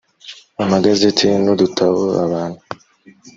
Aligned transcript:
amagazeti 0.63 1.25
n 1.43 1.45
udutabo 1.53 2.03
abantu 2.25 2.61